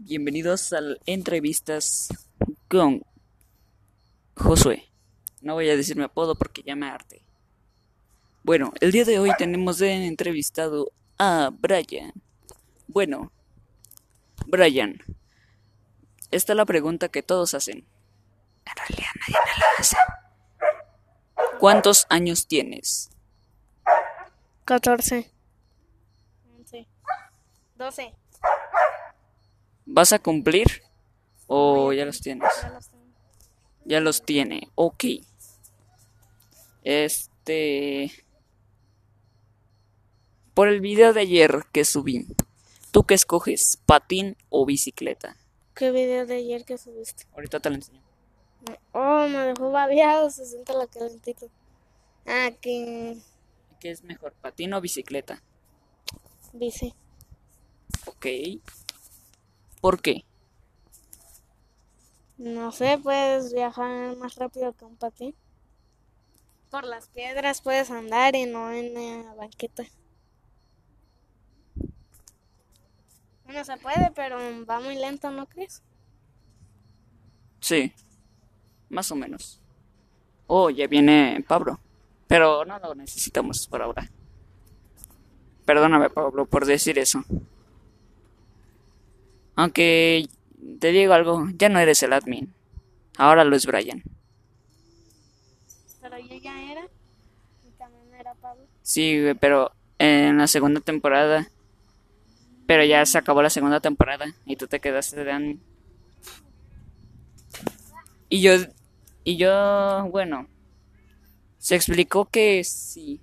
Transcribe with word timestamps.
Bienvenidos 0.00 0.72
al 0.72 1.00
entrevistas 1.06 2.08
con 2.68 3.02
Josué. 4.36 4.92
No 5.40 5.54
voy 5.54 5.68
a 5.68 5.76
decir 5.76 5.96
mi 5.96 6.04
apodo 6.04 6.36
porque 6.36 6.62
ya 6.62 6.76
me 6.76 6.88
harté. 6.88 7.24
Bueno, 8.44 8.72
el 8.80 8.92
día 8.92 9.04
de 9.04 9.18
hoy 9.18 9.32
tenemos 9.36 9.78
de 9.78 10.06
entrevistado 10.06 10.92
a 11.18 11.50
Brian. 11.52 12.12
Bueno, 12.86 13.32
Brian, 14.46 15.02
esta 16.30 16.52
es 16.52 16.56
la 16.56 16.64
pregunta 16.64 17.08
que 17.08 17.24
todos 17.24 17.54
hacen. 17.54 17.78
En 17.78 18.76
realidad 18.76 19.10
nadie 19.18 19.36
me 19.44 19.58
la 19.58 19.66
hace. 19.80 19.96
¿Cuántos 21.58 22.06
años 22.08 22.46
tienes? 22.46 23.10
14. 24.64 25.28
11. 26.56 26.88
12. 27.74 28.17
¿Vas 29.90 30.12
a 30.12 30.18
cumplir? 30.18 30.82
¿O 31.46 31.94
ya 31.94 32.04
los 32.04 32.20
tienes? 32.20 32.46
Ya 32.62 32.68
los 32.70 32.88
tengo. 32.90 33.04
Ya 33.86 34.00
los 34.00 34.22
tiene. 34.22 34.68
Ok. 34.74 35.04
Este... 36.84 38.12
Por 40.52 40.68
el 40.68 40.80
video 40.80 41.14
de 41.14 41.20
ayer 41.22 41.64
que 41.72 41.84
subí, 41.86 42.26
¿tú 42.90 43.04
qué 43.04 43.14
escoges? 43.14 43.78
¿Patín 43.86 44.36
o 44.50 44.66
bicicleta? 44.66 45.36
¿Qué 45.74 45.90
video 45.90 46.26
de 46.26 46.34
ayer 46.34 46.64
que 46.64 46.76
subiste? 46.76 47.24
Ahorita 47.32 47.60
te 47.60 47.70
lo 47.70 47.76
enseño. 47.76 48.02
Oh, 48.92 49.26
me 49.28 49.38
dejó 49.38 49.70
babeado, 49.70 50.28
se 50.30 50.44
siente 50.44 50.74
la 50.74 50.86
calentito. 50.86 51.48
Ah, 52.26 52.50
que 52.60 53.16
¿Qué 53.80 53.90
es 53.90 54.02
mejor, 54.02 54.34
patín 54.34 54.74
o 54.74 54.80
bicicleta? 54.80 55.42
bici. 56.52 56.92
Ok. 58.06 58.26
¿Por 59.80 60.00
qué? 60.00 60.24
No 62.36 62.70
sé, 62.72 62.98
puedes 63.02 63.52
viajar 63.52 64.16
más 64.16 64.36
rápido 64.36 64.72
que 64.72 64.84
un 64.84 64.96
patín. 64.96 65.34
Por 66.70 66.84
las 66.84 67.08
piedras 67.08 67.62
puedes 67.62 67.90
andar 67.90 68.36
y 68.36 68.46
no 68.46 68.70
en 68.72 68.94
la 68.94 69.34
banqueta. 69.34 69.84
Bueno, 73.44 73.64
se 73.64 73.76
puede, 73.78 74.10
pero 74.14 74.38
va 74.66 74.78
muy 74.78 74.94
lento, 74.96 75.30
¿no 75.30 75.46
crees? 75.46 75.82
Sí. 77.60 77.92
Más 78.90 79.10
o 79.10 79.16
menos. 79.16 79.60
Oh, 80.46 80.70
ya 80.70 80.86
viene 80.86 81.44
Pablo. 81.48 81.80
Pero 82.26 82.64
no 82.64 82.78
lo 82.78 82.94
necesitamos 82.94 83.66
por 83.66 83.82
ahora. 83.82 84.10
Perdóname, 85.64 86.10
Pablo, 86.10 86.46
por 86.46 86.66
decir 86.66 86.98
eso. 86.98 87.24
Aunque 89.58 90.28
te 90.78 90.92
digo 90.92 91.14
algo, 91.14 91.48
ya 91.56 91.68
no 91.68 91.80
eres 91.80 92.00
el 92.04 92.12
admin. 92.12 92.54
Ahora 93.16 93.42
lo 93.42 93.56
es 93.56 93.66
Brian. 93.66 94.04
Pero 96.00 96.16
yo 96.16 96.36
ya 96.36 96.70
era. 96.70 96.82
Y 97.66 97.72
también 97.76 98.14
era 98.20 98.34
Pablo. 98.34 98.62
Sí, 98.82 99.20
pero 99.40 99.72
en 99.98 100.38
la 100.38 100.46
segunda 100.46 100.80
temporada. 100.80 101.48
Pero 102.68 102.84
ya 102.84 103.04
se 103.04 103.18
acabó 103.18 103.42
la 103.42 103.50
segunda 103.50 103.80
temporada 103.80 104.26
y 104.46 104.54
tú 104.54 104.68
te 104.68 104.78
quedaste 104.78 105.24
de 105.24 105.32
admin. 105.32 105.60
Y 108.28 108.40
yo, 108.42 108.52
y 109.24 109.38
yo, 109.38 110.06
bueno, 110.12 110.46
se 111.58 111.74
explicó 111.74 112.26
que 112.26 112.62
sí, 112.62 113.20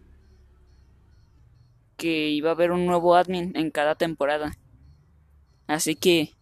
que 1.95 2.27
iba 2.27 2.49
a 2.49 2.53
haber 2.53 2.73
un 2.73 2.85
nuevo 2.85 3.15
admin 3.15 3.55
en 3.55 3.71
cada 3.71 3.95
temporada. 3.95 4.57
Así 5.67 5.95
que, 5.95 6.33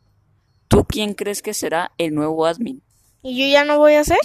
¿tú 0.67 0.83
quién 0.85 1.13
crees 1.13 1.41
que 1.41 1.53
será 1.53 1.91
el 1.97 2.13
nuevo 2.13 2.45
admin? 2.45 2.81
¿Y 3.21 3.39
yo 3.39 3.51
ya 3.51 3.63
no 3.63 3.77
voy 3.77 3.93
a 3.93 4.01
hacer? 4.01 4.19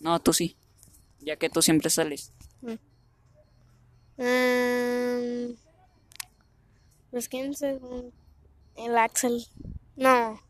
No, 0.00 0.20
tú 0.20 0.32
sí, 0.32 0.56
ya 1.20 1.36
que 1.36 1.48
tú 1.48 1.62
siempre 1.62 1.90
sales. 1.90 2.32
Mm, 4.18 5.54
pues 7.10 7.28
quién 7.28 7.54
se... 7.54 7.80
El 8.76 8.96
Axel. 8.96 9.46
No. 9.96 10.40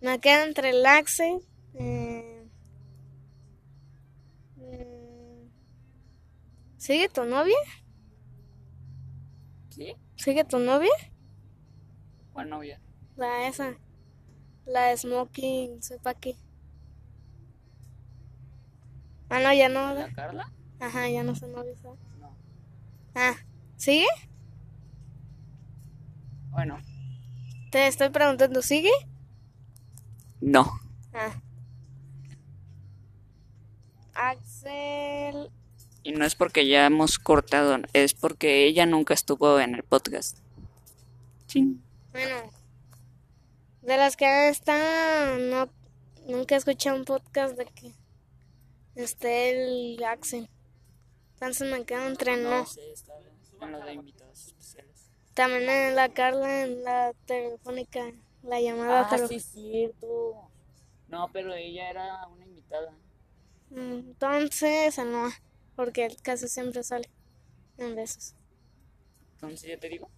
Me 0.00 0.18
queda 0.20 0.44
entre 0.44 0.70
el 0.70 0.84
Axel. 0.86 1.40
eh, 1.74 2.44
mm, 4.56 5.48
¿Sigue 6.78 7.08
tu 7.08 7.24
novia? 7.24 7.56
¿Sí? 9.70 9.94
¿Sigue 10.16 10.44
tu 10.44 10.58
novia? 10.58 10.92
¿Cuál 12.32 12.48
novia? 12.50 12.80
La 13.16 13.48
esa. 13.48 13.74
La 14.66 14.86
de 14.88 14.96
Smoking, 14.96 15.82
sepa 15.82 16.14
qué. 16.14 16.36
Ah, 19.28 19.40
no, 19.40 19.52
ya 19.52 19.68
no. 19.68 19.94
¿La 19.94 20.12
Carla? 20.12 20.52
Ajá, 20.80 21.08
ya 21.08 21.22
no 21.22 21.32
novios. 21.32 21.78
¿sabes? 21.80 21.98
No. 22.20 22.36
Ah, 23.14 23.34
¿sigue? 23.76 24.06
Bueno, 26.50 26.78
Te 27.70 27.86
estoy 27.86 28.08
preguntando, 28.10 28.62
¿sigue? 28.62 28.90
no. 30.40 30.70
Ah. 31.12 31.40
Axel. 34.14 35.50
Y 36.02 36.12
no 36.12 36.24
es 36.24 36.34
porque 36.34 36.66
ya 36.66 36.86
hemos 36.86 37.18
cortado, 37.18 37.78
es 37.92 38.14
porque 38.14 38.64
ella 38.64 38.86
nunca 38.86 39.12
estuvo 39.12 39.58
en 39.60 39.74
el 39.74 39.82
podcast. 39.82 40.38
Sí. 41.46 41.78
Bueno, 42.12 42.36
de 43.86 43.96
las 43.96 44.16
que 44.16 44.48
están, 44.48 45.48
no, 45.48 45.68
nunca 46.26 46.56
he 46.56 46.58
escuchado 46.58 46.96
un 46.96 47.04
podcast 47.04 47.56
de 47.56 47.66
que 47.66 47.94
esté 48.96 49.50
el 49.94 50.02
Axel. 50.02 50.48
Entonces 51.34 51.70
me 51.70 51.84
quedo 51.84 52.06
entre 52.08 52.36
no. 52.36 52.66
sé, 52.66 52.92
está 52.92 53.14
en 53.60 53.72
de 53.72 53.92
invitados 53.92 54.46
especiales. 54.48 55.08
También 55.34 55.68
en 55.68 55.94
la 55.94 56.08
Carla, 56.08 56.62
en 56.62 56.82
la 56.82 57.12
telefónica, 57.26 58.10
la 58.42 58.60
llamada 58.60 59.02
Ah, 59.02 59.08
telefónica. 59.08 59.44
sí, 59.44 59.60
cierto. 59.70 60.50
No, 61.08 61.30
pero 61.32 61.54
ella 61.54 61.88
era 61.90 62.26
una 62.26 62.44
invitada. 62.44 62.92
Entonces, 63.70 64.98
no, 64.98 65.28
porque 65.76 66.06
él 66.06 66.16
casi 66.22 66.48
siempre 66.48 66.82
sale 66.82 67.08
en 67.78 67.94
besos. 67.94 68.34
Entonces 69.34 69.68
ya 69.68 69.78
te 69.78 69.88
digo. 69.88 70.10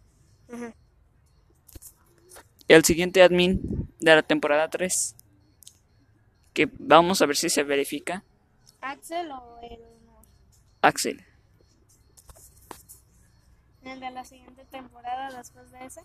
Ajá. 0.50 0.74
El 2.68 2.84
siguiente 2.84 3.22
admin 3.22 3.88
de 3.98 4.14
la 4.14 4.22
temporada 4.22 4.68
3. 4.68 5.16
Que 6.52 6.68
vamos 6.78 7.22
a 7.22 7.26
ver 7.26 7.36
si 7.36 7.48
se 7.48 7.62
verifica. 7.62 8.24
¿Axel 8.82 9.30
o 9.30 9.58
el, 9.62 9.80
Axel. 10.82 11.24
el 13.84 14.00
de 14.00 14.10
la 14.10 14.24
siguiente 14.24 14.64
temporada 14.70 15.36
después 15.36 15.70
de 15.70 15.84
ese? 15.86 16.00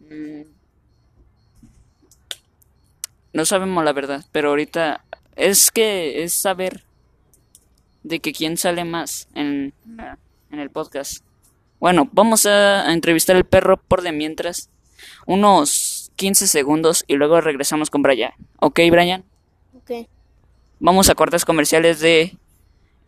Mm. 0.00 0.50
No 3.32 3.44
sabemos 3.44 3.84
la 3.84 3.92
verdad, 3.92 4.24
pero 4.30 4.50
ahorita 4.50 5.04
es 5.34 5.72
que 5.72 6.22
es 6.22 6.40
saber 6.40 6.84
de 8.04 8.20
que 8.20 8.32
quién 8.32 8.56
sale 8.56 8.84
más 8.84 9.28
en, 9.34 9.74
en 10.50 10.60
el 10.60 10.70
podcast. 10.70 11.24
Bueno, 11.80 12.08
vamos 12.12 12.46
a, 12.46 12.88
a 12.88 12.92
entrevistar 12.92 13.34
al 13.34 13.44
perro 13.44 13.76
por 13.76 14.02
de 14.02 14.12
mientras 14.12 14.70
unos 15.26 16.12
15 16.16 16.46
segundos 16.46 17.04
y 17.06 17.14
luego 17.14 17.40
regresamos 17.40 17.90
con 17.90 18.02
Brian. 18.02 18.32
¿Ok, 18.60 18.80
Brian? 18.90 19.24
Ok. 19.76 20.08
Vamos 20.80 21.08
a 21.08 21.14
cortes 21.14 21.44
comerciales 21.44 22.00
de 22.00 22.36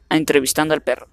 a 0.09 0.17
entrevistando 0.17 0.75
al 0.75 0.83
perro. 0.83 1.09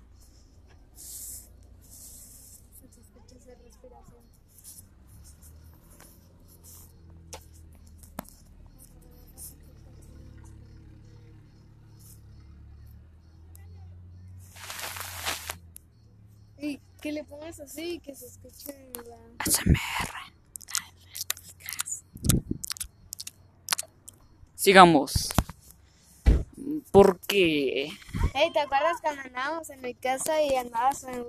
Y 16.59 16.79
que 17.01 17.11
le 17.11 17.25
pongas 17.25 17.59
así 17.59 17.95
y 17.95 17.99
que 17.99 18.15
se 18.15 18.25
escuche 18.27 18.73
la... 19.05 19.17
ASMR. 19.39 20.22
Sigamos. 24.63 25.27
Porque 26.93 27.89
Hey, 28.33 28.49
¿te 28.53 28.61
acuerdas 28.61 29.01
cuando 29.01 29.21
andábamos 29.23 29.69
en 29.69 29.81
mi 29.81 29.93
casa 29.93 30.41
y 30.41 30.55
andabas 30.55 31.03
en, 31.03 31.25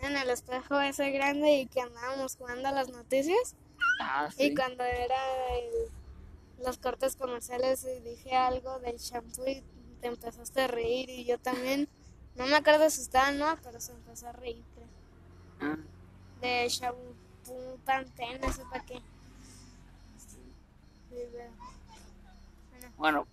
en 0.00 0.14
el 0.14 0.28
espejo 0.28 0.78
ese 0.82 1.10
grande 1.10 1.52
y 1.60 1.66
que 1.68 1.80
andábamos 1.80 2.36
jugando 2.36 2.68
a 2.68 2.72
las 2.72 2.90
noticias? 2.90 3.54
Ah, 4.02 4.28
Y 4.36 4.48
sí. 4.48 4.54
cuando 4.54 4.84
era 4.84 5.16
el- 5.58 6.62
los 6.66 6.76
cortes 6.76 7.16
comerciales 7.16 7.82
y 7.86 7.98
dije 8.06 8.36
algo 8.36 8.78
del 8.80 8.98
shampoo 8.98 9.46
y 9.48 9.62
te 10.02 10.08
empezaste 10.08 10.60
a 10.60 10.66
reír 10.68 11.08
y 11.08 11.24
yo 11.24 11.38
también. 11.38 11.88
No 12.34 12.46
me 12.46 12.56
acuerdo 12.56 12.90
si 12.90 13.00
estaba 13.00 13.30
no, 13.30 13.56
pero 13.62 13.80
se 13.80 13.92
empezó 13.92 14.28
a 14.28 14.32
reír. 14.32 14.62
creo. 14.74 14.88
Ah, 15.72 15.78
De 16.42 16.68
shampoo 16.68 17.78
Pantene, 17.86 18.38
no 18.38 18.52
sé 18.52 18.62
para 18.70 18.84
qué. 18.84 19.00
pero- 21.08 21.56
Bueno. 23.06 23.24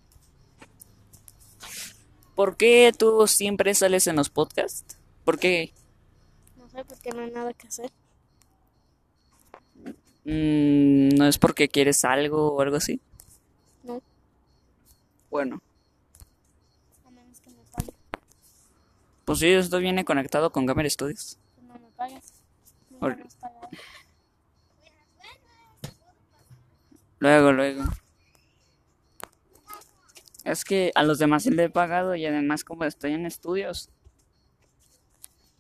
¿Por 2.36 2.58
qué 2.58 2.92
tú 2.96 3.26
siempre 3.26 3.74
sales 3.74 4.06
en 4.06 4.18
los 4.18 4.30
podcasts? 4.30 5.00
¿Por 5.26 5.40
qué? 5.40 5.74
No 6.58 6.70
sé, 6.70 6.86
porque 6.86 7.10
no 7.10 7.22
hay 7.24 7.32
nada 7.32 7.54
que 7.56 7.68
hacer. 7.68 7.90
Mm, 10.26 11.10
¿no 11.18 11.26
es 11.26 11.40
porque 11.40 11.70
quieres 11.70 12.06
algo 12.06 12.54
o 12.54 12.62
algo 12.62 12.76
así? 12.76 13.02
No, 13.82 14.00
Bueno, 15.32 15.60
a 17.08 17.10
menos 17.10 17.40
que 17.40 17.50
me 17.50 17.64
paguen. 17.76 17.96
pues 19.26 19.40
sí, 19.40 19.48
esto 19.48 19.80
viene 19.80 20.06
conectado 20.06 20.52
con 20.52 20.68
Gamer 20.68 20.90
Studios. 20.92 21.40
No 21.68 21.74
me 23.10 23.24
has 23.24 23.36
pagado. 23.36 23.70
Luego, 27.20 27.52
luego. 27.54 27.84
Es 30.44 30.66
que 30.66 30.92
a 30.96 31.04
los 31.04 31.20
demás 31.20 31.44
sí 31.44 31.52
le 31.52 31.66
he 31.66 31.70
pagado 31.70 32.16
y 32.16 32.26
además 32.26 32.64
como 32.64 32.84
estoy 32.84 33.14
en 33.14 33.26
estudios. 33.26 33.90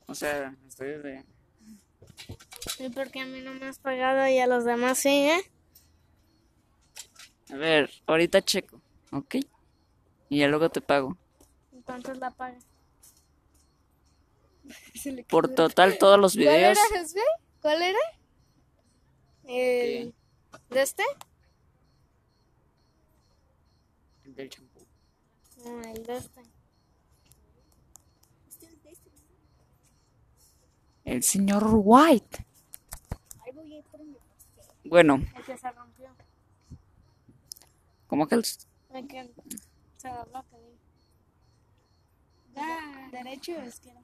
O 0.07 0.15
sea, 0.15 0.55
estudios 0.67 1.03
de... 1.03 1.23
¿Y 2.79 2.89
por 2.89 3.09
qué 3.09 3.21
a 3.21 3.25
mí 3.25 3.41
no 3.41 3.53
me 3.53 3.65
has 3.67 3.79
pagado 3.79 4.27
y 4.27 4.37
a 4.39 4.47
los 4.47 4.65
demás 4.65 4.97
sí, 4.97 5.09
eh? 5.29 5.51
A 7.51 7.55
ver, 7.55 7.89
ahorita 8.07 8.41
checo, 8.41 8.81
¿ok? 9.11 9.35
Y 10.29 10.39
ya 10.39 10.47
luego 10.47 10.69
te 10.69 10.81
pago. 10.81 11.17
Entonces 11.71 12.17
la 12.17 12.31
paga. 12.31 12.57
Por 15.29 15.53
total, 15.53 15.97
todos 15.99 16.19
los 16.19 16.33
¿Cuál 16.33 16.45
videos... 16.45 16.77
era, 16.91 17.01
José? 17.01 17.19
¿Cuál 17.61 17.81
era? 17.81 17.99
El... 19.45 20.13
¿De 20.69 20.81
este? 20.81 21.03
El 24.23 24.35
del 24.35 24.49
champú. 24.49 24.72
No, 25.63 25.81
el 25.81 26.03
de 26.03 26.17
este. 26.17 26.41
El 31.05 31.23
señor 31.23 31.63
White. 31.69 32.45
Bueno, 34.85 35.15
El 35.15 35.45
que 35.45 35.57
se 35.57 35.71
rompió. 35.71 36.09
como 38.07 38.27
que 38.27 38.35
el... 38.35 38.45
El 38.93 39.07
que 39.07 39.31
se 39.97 40.09
dobló, 40.09 40.45
que 40.49 40.57
derecho 43.11 43.53
o 43.53 43.65
izquierda. 43.65 44.01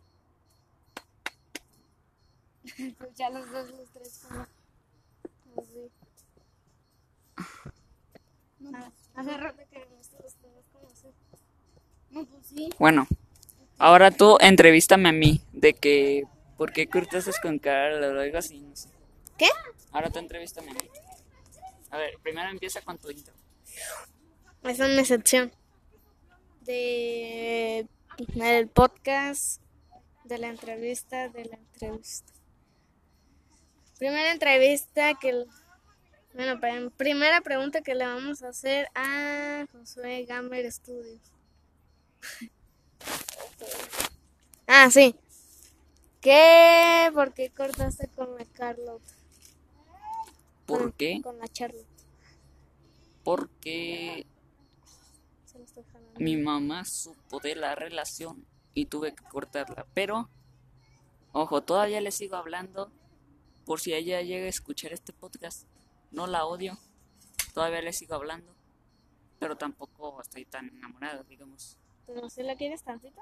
pues 2.97 3.13
ya 3.15 3.29
los 3.29 3.51
dos, 3.51 3.69
los 3.71 3.89
tres, 3.91 4.25
como. 4.27 4.47
Así. 5.57 5.91
Ah, 9.15 9.23
que 9.23 9.85
no 9.85 10.01
No, 12.11 12.25
pues 12.25 12.47
sí. 12.47 12.69
Bueno, 12.79 13.07
ahora 13.77 14.11
tú 14.11 14.37
entrevístame 14.39 15.09
a 15.09 15.13
mí 15.13 15.41
de 15.53 15.73
que... 15.73 16.23
¿Por 16.57 16.73
qué 16.73 16.87
cortas 16.87 17.29
con 17.41 17.57
Carla 17.57 18.09
o 18.09 18.19
algo 18.19 18.37
así? 18.37 18.59
No 18.59 18.75
sé. 18.75 18.89
¿Qué? 19.37 19.47
Ahora 19.91 20.09
tú 20.09 20.19
entrevístame 20.19 20.71
a 20.71 20.73
mí. 20.73 20.79
A 21.91 21.97
ver, 21.97 22.15
primero 22.21 22.49
empieza 22.49 22.81
con 22.81 22.97
tu 22.97 23.09
intro. 23.09 23.33
Es 24.63 24.79
mi 24.79 25.05
sección. 25.05 25.51
De 26.61 27.87
el 28.35 28.67
podcast, 28.67 29.61
de 30.25 30.37
la 30.37 30.49
entrevista, 30.49 31.29
de 31.29 31.45
la 31.45 31.55
entrevista. 31.55 32.33
Primera 33.97 34.31
entrevista 34.31 35.13
que... 35.15 35.45
Bueno, 36.33 36.59
primera 36.95 37.41
pregunta 37.41 37.81
que 37.81 37.95
le 37.95 38.05
vamos 38.05 38.43
a 38.43 38.49
hacer 38.49 38.87
a 38.93 39.65
Josué 39.71 40.25
Gamer 40.25 40.71
Studios. 40.71 41.19
Ah, 44.67 44.89
sí. 44.91 45.15
¿Qué? 46.21 47.09
¿Por 47.13 47.33
qué 47.33 47.49
cortaste 47.49 48.07
con 48.09 48.35
la 48.37 48.45
Carlota? 48.45 49.13
¿Por 50.65 50.81
Con- 50.81 50.91
qué? 50.93 51.21
Con 51.23 51.39
la 51.39 51.47
Charlotte. 51.47 51.87
Porque 53.23 54.25
Se 55.45 55.61
estoy 55.61 55.83
mi 56.17 56.37
mamá 56.37 56.85
supo 56.85 57.39
de 57.39 57.55
la 57.55 57.75
relación 57.75 58.45
y 58.73 58.85
tuve 58.85 59.15
que 59.15 59.23
cortarla. 59.23 59.85
Pero, 59.93 60.29
ojo, 61.31 61.61
todavía 61.63 62.01
le 62.01 62.11
sigo 62.11 62.35
hablando 62.35 62.91
por 63.65 63.79
si 63.79 63.93
ella 63.93 64.21
llega 64.21 64.45
a 64.45 64.49
escuchar 64.49 64.93
este 64.93 65.13
podcast. 65.13 65.65
No 66.11 66.27
la 66.27 66.45
odio, 66.45 66.77
todavía 67.53 67.81
le 67.81 67.93
sigo 67.93 68.15
hablando, 68.15 68.53
pero 69.39 69.57
tampoco 69.57 70.21
estoy 70.21 70.45
tan 70.45 70.67
enamorado, 70.69 71.23
digamos. 71.23 71.78
¿Pero 72.11 72.27
si 72.27 72.41
la 72.41 72.55
quieres 72.55 72.81
tantito? 72.81 73.21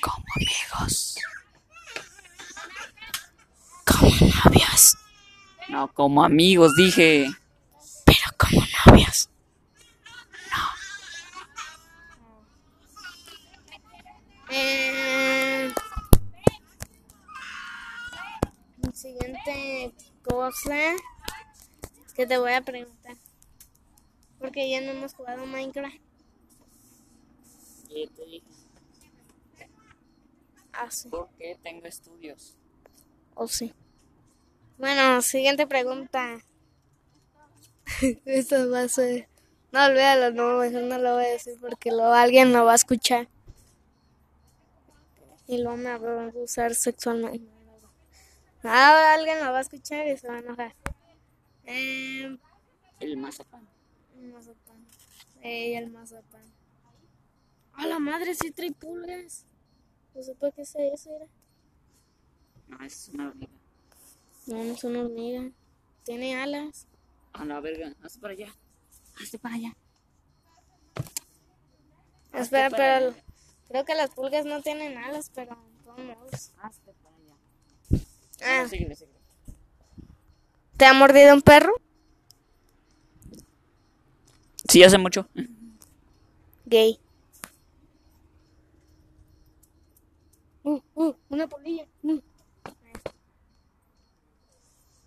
Como 0.00 0.24
amigos. 0.36 1.16
Como 3.84 4.10
novios. 4.44 4.96
No, 5.68 5.92
como 5.92 6.24
amigos, 6.24 6.74
dije. 6.76 7.26
Pero 8.06 8.18
como 8.38 8.62
novios. 8.86 9.28
Eh, 14.50 15.70
siguiente 18.94 19.92
cosa 20.22 20.96
que 22.14 22.26
te 22.26 22.38
voy 22.38 22.52
a 22.52 22.62
preguntar. 22.62 23.16
Porque 24.38 24.68
ya 24.70 24.80
no 24.80 24.92
hemos 24.92 25.14
jugado 25.14 25.46
Minecraft. 25.46 25.96
Y 27.90 28.06
te 28.08 28.24
dije, 28.26 28.46
Ah, 30.72 30.90
sí. 30.90 31.08
¿por 31.08 31.28
qué 31.38 31.58
tengo 31.62 31.86
estudios? 31.86 32.56
O 33.34 33.48
sí. 33.48 33.74
Bueno, 34.78 35.20
siguiente 35.22 35.66
pregunta. 35.66 36.38
Esto 38.24 38.70
va 38.70 38.82
a 38.82 38.88
ser. 38.88 39.28
No, 39.72 39.84
olvídalo, 39.86 40.30
no, 40.30 40.58
mejor 40.60 40.82
no 40.82 40.98
lo 40.98 41.14
voy 41.14 41.24
a 41.24 41.28
decir 41.30 41.56
porque 41.60 41.90
luego 41.90 42.12
alguien 42.12 42.52
lo 42.52 42.64
va 42.64 42.72
a 42.72 42.76
escuchar. 42.76 43.28
Y 45.48 45.58
luego 45.62 45.76
me 45.78 45.98
va 45.98 46.22
a 46.22 46.26
abusar 46.26 46.74
sexualmente. 46.74 47.50
Ahora 48.62 49.14
alguien 49.14 49.44
lo 49.44 49.50
va 49.52 49.58
a 49.58 49.62
escuchar 49.62 50.06
y 50.06 50.16
se 50.16 50.28
va 50.28 50.34
a 50.36 50.38
enojar. 50.38 50.74
Eh, 51.64 52.38
El 53.00 53.16
mazapán. 53.16 53.66
Mazapán. 54.28 54.86
Ey, 55.42 55.74
el 55.74 55.90
mazapán. 55.90 56.42
A 57.74 57.86
la 57.86 57.98
madre, 57.98 58.34
sí 58.34 58.50
trae 58.50 58.72
pulgas. 58.72 59.46
No 60.14 60.34
por 60.34 60.52
qué 60.52 60.64
sé 60.64 60.92
eso, 60.92 61.14
era. 61.14 61.26
No, 62.66 62.84
es 62.84 63.08
una 63.14 63.28
hormiga. 63.28 63.52
No, 64.46 64.64
no 64.64 64.72
es 64.72 64.84
una 64.84 65.00
hormiga. 65.00 65.50
Tiene 66.04 66.36
alas. 66.36 66.86
A 67.32 67.44
la 67.44 67.60
verga, 67.60 67.94
hazte 68.02 68.18
para 68.18 68.32
allá. 68.32 68.54
Hazte 69.20 69.38
para 69.38 69.54
allá. 69.54 69.76
Espera, 72.32 72.70
para 72.70 72.98
pero 72.98 73.08
allá. 73.10 73.24
creo 73.68 73.84
que 73.84 73.94
las 73.94 74.10
pulgas 74.10 74.44
no 74.44 74.60
tienen 74.62 74.96
alas, 74.98 75.30
pero 75.34 75.56
modos. 75.86 76.52
Hazte 76.62 76.92
para 77.02 77.16
allá. 77.16 77.36
Ah, 78.42 78.62
No, 78.62 78.68
síguele, 78.68 78.96
síguele. 78.96 79.18
¿te 80.76 80.84
ha 80.86 80.92
mordido 80.92 81.34
un 81.34 81.42
perro? 81.42 81.72
Sí, 84.68 84.82
hace 84.82 84.98
mucho. 84.98 85.26
Gay. 86.66 86.98
Uh, 90.62 90.80
uh, 90.94 91.14
una 91.30 91.46
polilla. 91.46 91.86
Uh. 92.02 92.20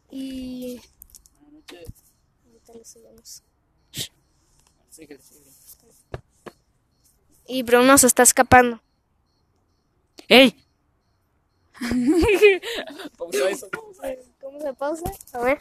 Y 0.09 0.81
Buenas 1.39 1.53
noches. 1.53 1.93
ahorita 2.45 2.73
síguele. 4.89 5.21
Y 7.47 7.63
Bruno 7.63 7.97
se 7.97 8.07
está 8.07 8.23
escapando. 8.23 8.81
¡Ey! 10.27 10.55
Pausa 13.17 13.49
eso. 13.49 13.69
¿Cómo 14.39 14.59
se 14.59 14.73
pausa? 14.73 15.11
A 15.33 15.39
ver. 15.39 15.59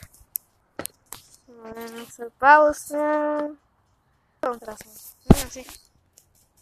A 1.65 1.73
ver, 1.73 2.07
se 2.11 2.31
pausa. 2.31 3.51
Sí. 5.51 5.67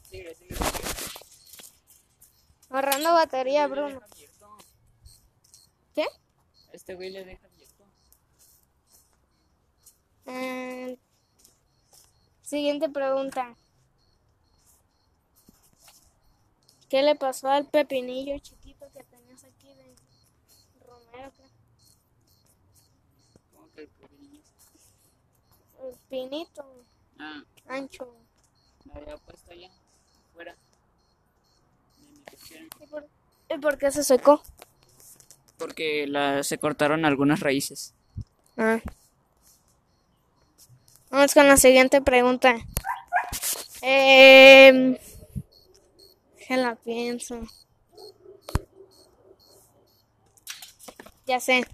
Síguele, 0.09 0.35
síguele. 0.35 0.61
Ahorrando 2.71 3.13
batería, 3.13 3.65
Este 3.65 3.75
Bruno. 3.75 4.01
¿Qué? 5.95 6.07
Este 6.73 6.95
güey 6.95 7.11
le 7.11 7.25
deja 7.25 7.47
abierto. 7.47 7.85
Eh, 10.27 10.99
siguiente 12.43 12.89
pregunta. 12.89 13.57
¿Qué 16.89 17.03
le 17.03 17.15
pasó 17.15 17.49
al 17.49 17.67
pepinillo 17.67 18.39
chiquito 18.39 18.91
que 18.93 19.05
tenías 19.05 19.45
aquí 19.45 19.75
de 19.75 19.95
Romero? 20.85 21.33
creo? 21.35 21.59
pinito, 26.09 26.85
Ah, 27.19 27.43
ancho. 27.69 28.15
la 28.85 29.01
había 29.01 29.17
puesto 29.17 29.53
allá, 29.53 29.71
fuera. 30.33 30.57
¿Y 32.81 32.87
por, 32.87 33.09
y 33.51 33.59
por 33.59 33.79
qué 33.79 33.91
se 33.91 34.05
secó? 34.05 34.43
Porque 35.59 36.07
la, 36.07 36.43
se 36.43 36.59
cortaron 36.59 37.05
algunas 37.05 37.41
raíces. 37.41 37.95
Ah. 38.57 38.81
Vamos 41.11 41.35
con 41.35 41.49
la 41.49 41.57
siguiente 41.57 42.01
pregunta. 42.03 42.55
Eh, 43.83 44.99
que 46.47 46.57
la 46.57 46.75
pienso. 46.77 47.41
Ya 51.27 51.41
sé. 51.41 51.67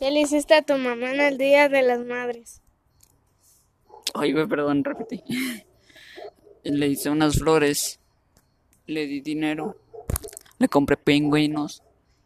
¿Qué 0.00 0.10
le 0.10 0.20
hiciste 0.20 0.54
a 0.54 0.62
tu 0.62 0.78
mamá 0.78 1.12
en 1.12 1.20
el 1.20 1.36
Día 1.36 1.68
de 1.68 1.82
las 1.82 2.00
Madres? 2.00 2.62
Ay, 4.14 4.32
perdón, 4.32 4.82
repetí. 4.82 5.22
Le 6.64 6.86
hice 6.86 7.10
unas 7.10 7.38
flores, 7.38 8.00
le 8.86 9.06
di 9.06 9.20
dinero, 9.20 9.76
le 10.58 10.68
compré 10.68 10.96
pingüinos 10.96 11.82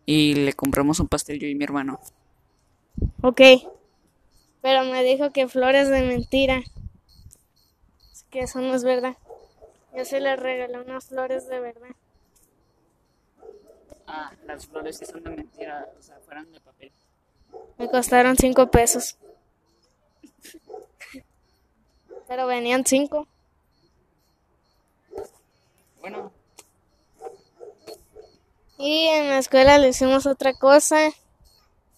y 0.07 0.35
le 0.35 0.53
compramos 0.53 1.01
un 1.01 1.09
pastel 1.09 1.41
yo 1.41 1.49
y 1.49 1.57
mi 1.57 1.65
hermano. 1.65 1.99
Ok. 3.23 3.41
Pero 4.63 4.85
me 4.85 5.03
dijo 5.03 5.33
que 5.33 5.49
flores 5.49 5.89
de 5.89 6.03
mentira. 6.03 6.63
Así 8.13 8.25
que 8.31 8.43
eso 8.43 8.61
no 8.61 8.73
es 8.73 8.85
verdad. 8.85 9.17
Yo 9.97 10.05
se 10.05 10.21
le 10.21 10.37
regalé 10.37 10.81
unas 10.81 11.07
flores 11.07 11.49
de 11.49 11.59
verdad. 11.59 11.97
Ah, 14.07 14.33
las 14.47 14.65
flores 14.65 14.97
sí 14.97 15.07
son 15.07 15.25
de 15.25 15.31
mentira, 15.31 15.89
o 15.99 16.03
sea, 16.03 16.21
fueran 16.21 16.53
de 16.53 16.61
papel. 16.61 16.93
Me 17.79 17.91
costaron 17.91 18.37
cinco 18.37 18.71
pesos. 18.71 19.17
Pero 22.27 22.47
venían 22.47 22.85
cinco. 22.87 23.29
Bueno, 26.01 26.33
Y 28.79 29.07
en 29.07 29.29
la 29.31 29.39
escuela 29.39 29.79
le 29.79 29.89
hicimos 29.89 30.27
otra 30.27 30.53
cosa. 30.53 31.11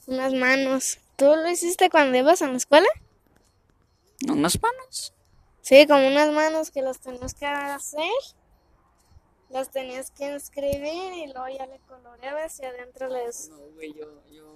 Unas 0.06 0.32
manos. 0.34 0.98
¿Tú 1.16 1.24
lo 1.24 1.48
hiciste 1.48 1.90
cuando 1.90 2.16
ibas 2.16 2.42
a 2.42 2.46
la 2.46 2.56
escuela? 2.56 2.86
unas 4.28 4.60
manos. 4.62 5.12
Sí, 5.62 5.86
como 5.86 6.06
unas 6.06 6.30
manos 6.30 6.70
que 6.70 6.82
las 6.82 7.00
tenías 7.00 7.34
que 7.34 7.46
hacer. 7.46 8.10
Las 9.48 9.70
tenías 9.70 10.10
que 10.10 10.32
inscribir 10.32 11.12
y 11.14 11.26
luego 11.32 11.48
ya 11.48 11.66
le 11.66 11.78
coloreabas 11.80 12.60
y 12.60 12.64
adentro 12.66 13.08
les... 13.08 13.48
No, 13.48 13.58
güey, 13.74 13.92
yo, 13.92 14.24
yo 14.26 14.55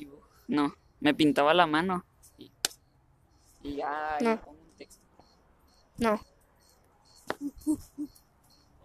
dibujo. 0.00 0.28
No, 0.48 0.74
me 1.00 1.14
pintaba 1.14 1.54
la 1.54 1.66
mano 1.66 2.04
y, 2.38 2.50
y 3.62 3.76
ya 3.76 4.16
No. 4.20 4.40
pongo 4.40 4.60
un 4.60 4.76
texto. 4.76 5.00
No. 5.98 6.20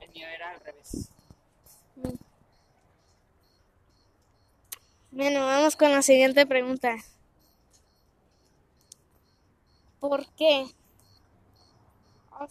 El 0.02 0.10
mío 0.14 0.28
era 0.28 0.52
al 0.52 0.60
revés. 0.62 1.10
Bueno, 5.12 5.46
vamos 5.46 5.76
con 5.76 5.92
la 5.92 6.02
siguiente 6.02 6.46
pregunta. 6.46 6.96
¿Por 10.00 10.26
qué? 10.36 10.66
Ah. 12.32 12.48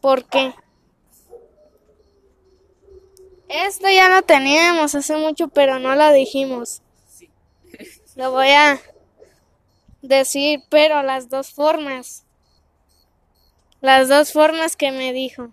¿Por 0.00 0.24
qué? 0.26 0.54
Esto 3.52 3.86
ya 3.90 4.08
lo 4.08 4.22
teníamos 4.22 4.94
hace 4.94 5.14
mucho, 5.18 5.48
pero 5.48 5.78
no 5.78 5.94
lo 5.94 6.10
dijimos. 6.10 6.80
Sí. 7.06 7.28
Lo 8.16 8.30
voy 8.30 8.48
a 8.48 8.80
decir, 10.00 10.62
pero 10.70 11.02
las 11.02 11.28
dos 11.28 11.52
formas. 11.52 12.24
Las 13.82 14.08
dos 14.08 14.32
formas 14.32 14.74
que 14.74 14.90
me 14.90 15.12
dijo. 15.12 15.50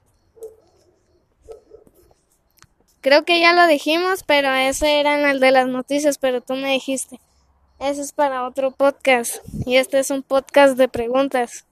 Creo 3.02 3.26
que 3.26 3.40
ya 3.40 3.54
lo 3.54 3.68
dijimos, 3.68 4.24
pero 4.24 4.54
ese 4.54 5.00
era 5.00 5.20
en 5.20 5.28
el 5.28 5.40
de 5.40 5.52
las 5.52 5.68
noticias, 5.68 6.18
pero 6.18 6.42
tú 6.42 6.56
me 6.56 6.72
dijiste. 6.72 7.20
Ese 7.80 8.02
es 8.02 8.14
para 8.14 8.46
otro 8.48 8.72
podcast. 8.72 9.38
Y 9.66 9.76
este 9.76 10.00
es 10.00 10.10
un 10.10 10.24
podcast 10.24 10.78
de 10.78 10.88
preguntas. 10.88 11.66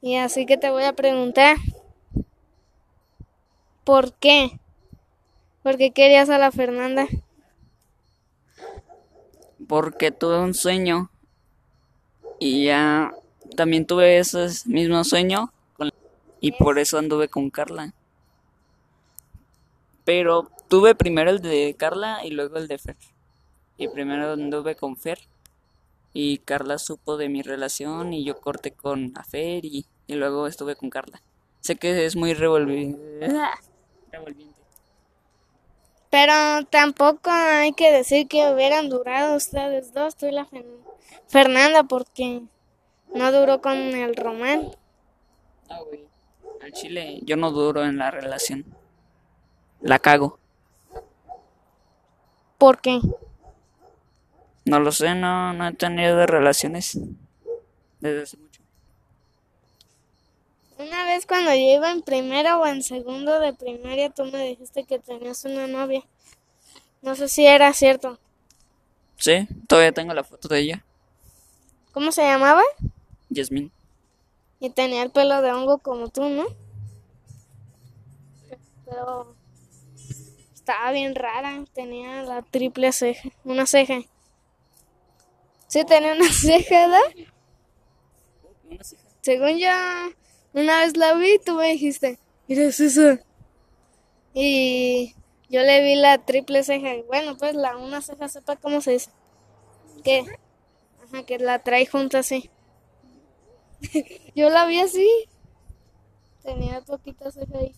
Y 0.00 0.16
así 0.16 0.44
que 0.44 0.56
te 0.56 0.70
voy 0.70 0.84
a 0.84 0.92
preguntar. 0.92 1.56
¿Por 3.84 4.12
qué? 4.14 4.58
¿Por 5.66 5.78
qué 5.78 5.90
querías 5.90 6.30
a 6.30 6.38
la 6.38 6.52
Fernanda? 6.52 7.08
Porque 9.66 10.12
tuve 10.12 10.38
un 10.38 10.54
sueño 10.54 11.10
y 12.38 12.66
ya 12.66 13.12
también 13.56 13.84
tuve 13.84 14.18
ese 14.18 14.46
mismo 14.66 15.02
sueño 15.02 15.52
con- 15.76 15.90
y 16.40 16.52
por 16.52 16.78
eso 16.78 16.98
anduve 16.98 17.26
con 17.28 17.50
Carla. 17.50 17.92
Pero 20.04 20.52
tuve 20.68 20.94
primero 20.94 21.30
el 21.30 21.40
de 21.40 21.74
Carla 21.76 22.24
y 22.24 22.30
luego 22.30 22.58
el 22.58 22.68
de 22.68 22.78
Fer. 22.78 22.96
Y 23.76 23.88
primero 23.88 24.34
anduve 24.34 24.76
con 24.76 24.96
Fer 24.96 25.18
y 26.12 26.38
Carla 26.38 26.78
supo 26.78 27.16
de 27.16 27.28
mi 27.28 27.42
relación 27.42 28.12
y 28.12 28.24
yo 28.24 28.40
corté 28.40 28.70
con 28.70 29.14
a 29.16 29.24
Fer 29.24 29.64
y, 29.64 29.84
y 30.06 30.14
luego 30.14 30.46
estuve 30.46 30.76
con 30.76 30.90
Carla. 30.90 31.20
Sé 31.60 31.74
que 31.74 32.06
es 32.06 32.14
muy 32.14 32.34
revolvi- 32.34 32.96
revolviente. 34.12 34.55
Pero 36.10 36.64
tampoco 36.70 37.30
hay 37.30 37.72
que 37.72 37.92
decir 37.92 38.28
que 38.28 38.50
hubieran 38.52 38.88
durado 38.88 39.36
ustedes 39.36 39.92
dos, 39.92 40.16
tú 40.16 40.26
y 40.26 40.32
la 40.32 40.48
Fernanda, 41.26 41.82
porque 41.84 42.42
no 43.14 43.32
duró 43.32 43.60
con 43.60 43.76
el 43.76 44.14
Román. 44.16 44.70
Ah, 45.68 45.80
güey. 45.86 46.06
Al 46.62 46.72
chile 46.72 47.20
yo 47.22 47.36
no 47.36 47.50
duro 47.50 47.84
en 47.84 47.98
la 47.98 48.10
relación. 48.10 48.64
La 49.80 49.98
cago. 49.98 50.38
¿Por 52.58 52.80
qué? 52.80 53.00
No 54.64 54.80
lo 54.80 54.90
sé, 54.90 55.14
no, 55.14 55.52
no 55.52 55.68
he 55.68 55.74
tenido 55.74 56.26
relaciones 56.26 56.98
desde 58.00 58.22
hace 58.22 58.36
mucho. 58.38 58.45
Una 60.78 61.04
vez 61.04 61.26
cuando 61.26 61.50
yo 61.52 61.74
iba 61.76 61.90
en 61.90 62.02
primero 62.02 62.60
o 62.60 62.66
en 62.66 62.82
segundo 62.82 63.40
de 63.40 63.54
primaria, 63.54 64.10
tú 64.10 64.24
me 64.26 64.44
dijiste 64.46 64.84
que 64.84 64.98
tenías 64.98 65.44
una 65.44 65.66
novia. 65.66 66.02
No 67.00 67.16
sé 67.16 67.28
si 67.28 67.46
era 67.46 67.72
cierto. 67.72 68.18
Sí, 69.16 69.48
todavía 69.66 69.92
tengo 69.92 70.12
la 70.12 70.24
foto 70.24 70.48
de 70.48 70.60
ella, 70.60 70.84
¿Cómo 71.92 72.12
se 72.12 72.22
llamaba? 72.22 72.60
Yasmín. 73.30 73.72
Y 74.60 74.68
tenía 74.68 75.02
el 75.02 75.10
pelo 75.10 75.40
de 75.40 75.50
hongo 75.50 75.78
como 75.78 76.08
tú, 76.08 76.28
¿no? 76.28 76.44
Pero 78.84 79.34
estaba 80.54 80.92
bien 80.92 81.14
rara, 81.14 81.64
tenía 81.72 82.22
la 82.22 82.42
triple 82.42 82.92
ceja, 82.92 83.30
una 83.44 83.64
ceja. 83.64 84.00
Sí, 85.68 85.84
tenía 85.86 86.12
una 86.12 86.28
ceja, 86.30 86.86
¿verdad? 86.86 87.28
Una 88.70 88.84
ceja. 88.84 89.02
Según 89.22 89.56
yo, 89.56 89.70
una 90.56 90.80
vez 90.80 90.96
la 90.96 91.12
vi, 91.14 91.38
tú 91.38 91.54
me 91.54 91.68
dijiste, 91.68 92.18
mira 92.48 92.64
es 92.64 92.80
eso. 92.80 93.18
Y 94.32 95.14
yo 95.50 95.60
le 95.60 95.82
vi 95.82 95.96
la 95.96 96.24
triple 96.24 96.62
ceja. 96.62 96.94
y 96.94 97.02
Bueno, 97.02 97.36
pues 97.36 97.54
la 97.54 97.76
una 97.76 98.00
ceja, 98.00 98.28
sepa 98.28 98.56
cómo 98.56 98.80
se 98.80 98.92
dice. 98.92 99.10
¿Qué? 100.02 100.24
Ajá, 101.04 101.24
que 101.26 101.38
la 101.38 101.62
trae 101.62 101.86
junto 101.86 102.16
así. 102.16 102.50
yo 104.34 104.48
la 104.48 104.66
vi 104.66 104.80
así. 104.80 105.08
Tenía 106.42 106.80
poquita 106.80 107.30
ceja 107.30 107.58
ahí. 107.58 107.74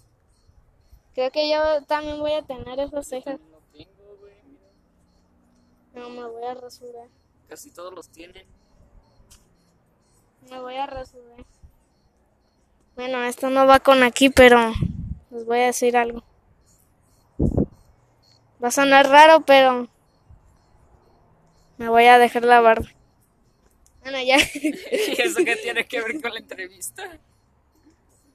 Creo 1.14 1.32
que 1.32 1.50
yo 1.50 1.82
también 1.86 2.20
voy 2.20 2.32
a 2.32 2.42
tener 2.42 2.78
esa 2.78 3.02
ceja. 3.02 3.32
No 3.32 3.60
tengo, 3.72 4.16
güey. 4.20 4.36
No, 5.94 6.10
me 6.10 6.28
voy 6.28 6.44
a 6.44 6.54
rasurar. 6.54 7.08
Casi 7.48 7.72
todos 7.72 7.92
los 7.92 8.08
tienen. 8.08 8.46
Me 10.48 10.60
voy 10.60 10.76
a 10.76 10.86
rasurar. 10.86 11.44
Bueno, 12.98 13.22
esto 13.22 13.48
no 13.48 13.64
va 13.64 13.78
con 13.78 14.02
aquí, 14.02 14.28
pero 14.28 14.74
les 15.30 15.46
voy 15.46 15.60
a 15.60 15.66
decir 15.66 15.96
algo. 15.96 16.24
Va 18.60 18.66
a 18.66 18.72
sonar 18.72 19.08
raro, 19.08 19.42
pero 19.42 19.86
me 21.76 21.88
voy 21.88 22.06
a 22.06 22.18
dejar 22.18 22.42
la 22.42 22.60
barba. 22.60 22.88
Bueno, 24.02 24.20
ya. 24.20 24.38
¿Y 24.54 25.22
eso 25.22 25.44
qué 25.44 25.54
tiene 25.54 25.86
que 25.86 26.00
ver 26.00 26.20
con 26.20 26.32
la 26.32 26.40
entrevista? 26.40 27.20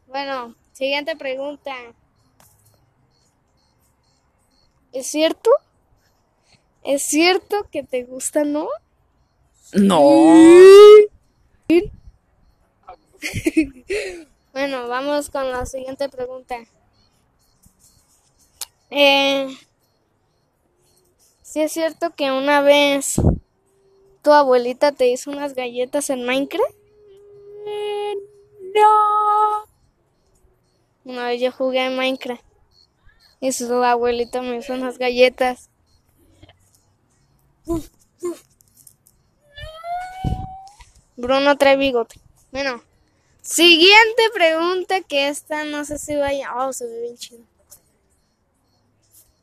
Bueno, 0.07 0.55
siguiente 0.71 1.17
pregunta. 1.17 1.75
¿Es 4.93 5.07
cierto? 5.07 5.51
¿Es 6.85 7.03
cierto 7.03 7.67
que 7.69 7.83
te 7.83 8.05
gusta, 8.05 8.45
no? 8.45 8.69
No. 9.73 10.37
Bueno, 14.53 14.87
vamos 14.87 15.31
con 15.31 15.51
la 15.51 15.65
siguiente 15.65 16.09
pregunta. 16.09 16.55
Eh, 18.91 19.47
¿Sí 21.41 21.61
es 21.61 21.71
cierto 21.71 22.11
que 22.11 22.31
una 22.31 22.61
vez 22.61 23.15
tu 24.21 24.31
abuelita 24.31 24.91
te 24.91 25.07
hizo 25.07 25.31
unas 25.31 25.55
galletas 25.55 26.11
en 26.11 26.23
Minecraft? 26.27 26.75
No. 28.75 29.65
Una 31.05 31.25
vez 31.25 31.41
yo 31.41 31.51
jugué 31.51 31.85
en 31.85 31.97
Minecraft 31.97 32.43
y 33.39 33.51
su 33.53 33.73
abuelita 33.83 34.43
me 34.43 34.57
hizo 34.57 34.75
unas 34.75 34.99
galletas. 34.99 35.71
Bruno 41.17 41.57
trae 41.57 41.75
bigote. 41.75 42.19
Bueno, 42.51 42.83
siguiente 43.43 44.23
pregunta 44.33 45.01
que 45.01 45.27
esta 45.27 45.63
no 45.65 45.85
sé 45.85 45.99
si 45.99 46.15
vaya. 46.15 46.55
Oh, 46.55 46.73
se 46.73 46.87
ve 46.87 47.01
bien 47.01 47.17
chido. 47.17 47.43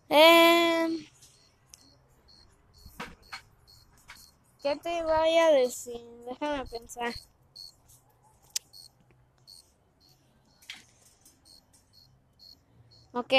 Eh, 0.08 1.06
¿Qué 4.62 4.76
te 4.76 5.02
voy 5.02 5.38
a 5.38 5.50
decir? 5.52 6.00
Déjame 6.26 6.66
pensar. 6.66 7.14
Ok. 13.12 13.32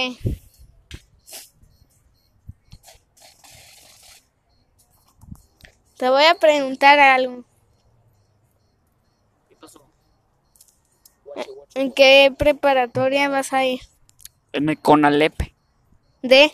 Te 5.98 6.10
voy 6.10 6.24
a 6.26 6.36
preguntar 6.36 7.00
algo. 7.00 7.44
¿Qué 9.48 9.56
pasó? 9.56 9.82
¿En 11.74 11.92
qué 11.92 12.34
preparatoria 12.38 13.30
vas 13.30 13.54
a 13.54 13.66
ir? 13.66 13.82
En 14.54 14.70
el 14.70 14.78
Conalep 14.78 15.34
¿De? 16.22 16.52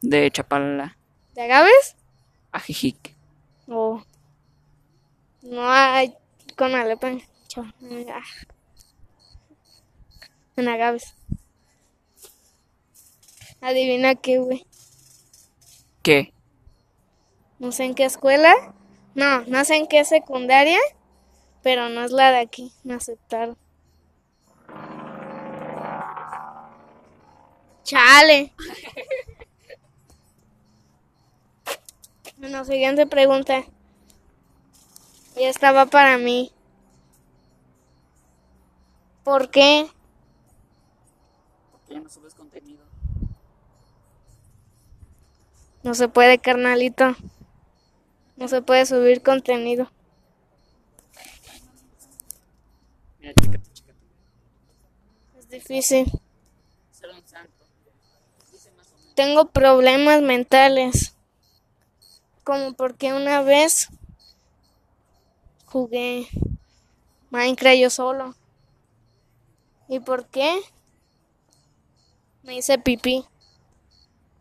de 0.00 0.30
Chapala, 0.30 0.96
¿De 1.34 1.42
Agaves? 1.42 1.96
Ajijic. 2.52 3.14
¿O 3.68 4.02
no 5.42 5.70
hay 5.70 6.14
con 6.56 6.74
Alepa 6.74 7.08
en 7.08 7.22
en 10.56 10.68
Agaves? 10.68 11.14
Adivina 13.60 14.14
qué, 14.14 14.38
güey. 14.38 14.66
¿Qué? 16.02 16.32
No 17.58 17.72
sé 17.72 17.84
en 17.84 17.94
qué 17.94 18.04
escuela. 18.04 18.54
No, 19.14 19.42
no 19.42 19.64
sé 19.64 19.76
en 19.76 19.86
qué 19.86 20.04
secundaria. 20.04 20.78
Pero 21.62 21.88
no 21.88 22.04
es 22.04 22.12
la 22.12 22.30
de 22.32 22.38
aquí. 22.38 22.72
Me 22.84 22.94
aceptaron. 22.94 23.56
Chale. 27.88 28.52
Bueno, 32.38 32.64
siguiente 32.64 33.04
pregunta. 33.04 33.64
Y 35.36 35.42
esta 35.42 35.72
va 35.72 35.86
para 35.86 36.18
mí. 36.18 36.52
¿Por 39.24 39.50
qué? 39.50 39.90
Porque 41.72 41.94
ya 41.94 42.00
no 42.00 42.08
subes 42.08 42.34
contenido. 42.36 42.84
No 45.82 45.94
se 45.94 46.08
puede, 46.08 46.38
carnalito. 46.38 47.16
No 48.36 48.46
se 48.46 48.62
puede 48.62 48.86
subir 48.86 49.22
contenido. 49.22 49.90
Mira, 53.18 53.34
chécate, 53.34 53.72
chécate. 53.72 54.06
Es 55.38 55.48
difícil. 55.48 56.06
Ser 56.92 57.10
un 57.10 57.26
santo. 57.26 57.66
Dice 58.52 58.70
más 58.72 58.92
o 58.92 58.96
menos. 58.98 59.07
Tengo 59.18 59.46
problemas 59.46 60.22
mentales. 60.22 61.16
Como 62.44 62.74
porque 62.74 63.12
una 63.12 63.42
vez 63.42 63.88
jugué 65.66 66.28
Minecraft 67.30 67.78
yo 67.78 67.90
solo. 67.90 68.36
¿Y 69.88 69.98
por 69.98 70.28
qué? 70.28 70.60
Me 72.44 72.58
hice 72.58 72.78
pipí 72.78 73.24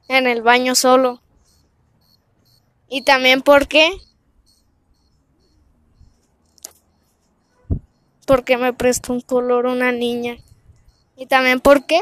en 0.10 0.28
el 0.28 0.44
baño 0.44 0.76
solo. 0.76 1.24
Y 2.88 3.02
también 3.02 3.42
por 3.42 3.68
qué? 3.68 3.90
Porque 8.28 8.58
me 8.58 8.74
prestó 8.74 9.14
un 9.14 9.22
color 9.22 9.66
una 9.66 9.92
niña. 9.92 10.38
¿Y 11.16 11.26
también 11.26 11.62
por 11.62 11.88
qué? 11.88 12.00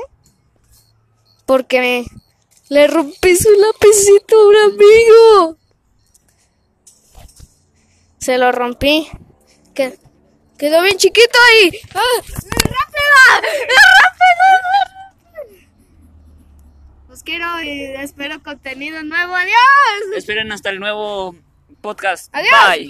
Porque 1.45 2.05
le 2.69 2.87
rompí 2.87 3.35
su 3.35 3.49
lapicito 3.51 4.39
a 4.39 4.47
un 4.47 4.55
amigo. 4.73 5.57
Se 8.17 8.37
lo 8.37 8.51
rompí. 8.51 9.07
Que, 9.73 9.99
quedó 10.57 10.81
bien 10.81 10.97
chiquito 10.97 11.37
ahí. 11.51 11.71
¡Ah! 11.93 12.21
¡Rápido! 12.21 13.49
¡Rápido! 14.01 15.55
Los 17.09 17.23
quiero 17.23 17.61
y 17.61 17.83
espero 17.97 18.41
contenido 18.41 19.03
nuevo. 19.03 19.35
¡Adiós! 19.35 20.15
Esperen 20.15 20.51
hasta 20.51 20.69
el 20.69 20.79
nuevo 20.79 21.35
podcast. 21.81 22.33
Adiós. 22.33 22.51
Bye. 22.67 22.83